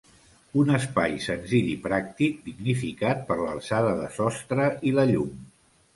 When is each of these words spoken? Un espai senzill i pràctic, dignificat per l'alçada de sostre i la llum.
Un 0.61 0.71
espai 0.77 1.17
senzill 1.25 1.69
i 1.73 1.75
pràctic, 1.83 2.39
dignificat 2.47 3.23
per 3.29 3.39
l'alçada 3.43 3.95
de 4.03 4.09
sostre 4.19 4.67
i 4.93 4.99
la 5.01 5.07
llum. 5.13 5.37